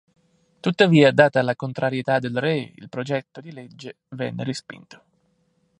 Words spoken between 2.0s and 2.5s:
del